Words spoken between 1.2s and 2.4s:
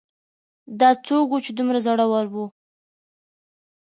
و چې دومره زړور و